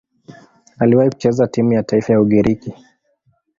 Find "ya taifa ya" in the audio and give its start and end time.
1.73-2.21